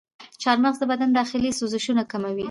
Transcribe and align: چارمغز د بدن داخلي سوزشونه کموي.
چارمغز 0.43 0.77
د 0.79 0.83
بدن 0.91 1.09
داخلي 1.19 1.51
سوزشونه 1.59 2.03
کموي. 2.11 2.39